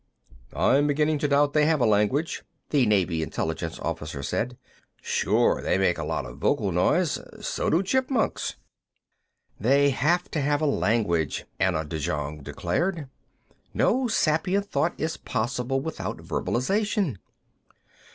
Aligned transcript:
"I'm 0.55 0.87
beginning 0.87 1.19
to 1.19 1.27
doubt 1.27 1.53
they 1.53 1.67
have 1.67 1.79
a 1.79 1.85
language," 1.85 2.41
the 2.71 2.87
Navy 2.87 3.21
intelligence 3.21 3.77
officer 3.77 4.23
said. 4.23 4.57
"Sure, 4.99 5.61
they 5.61 5.77
make 5.77 5.99
a 5.99 6.03
lot 6.03 6.25
of 6.25 6.39
vocal 6.39 6.71
noise. 6.71 7.19
So 7.39 7.69
do 7.69 7.83
chipmunks." 7.83 8.55
"They 9.59 9.91
have 9.91 10.31
to 10.31 10.41
have 10.41 10.59
a 10.59 10.65
language," 10.65 11.45
Anna 11.59 11.85
de 11.85 11.99
Jong 11.99 12.41
declared. 12.41 13.09
"No 13.75 14.07
sapient 14.07 14.71
thought 14.71 14.99
is 14.99 15.17
possible 15.17 15.81
without 15.81 16.17
verbalization." 16.17 17.17